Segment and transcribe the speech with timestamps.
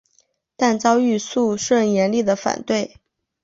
[0.55, 2.97] 但遭遇肃顺严厉的反对。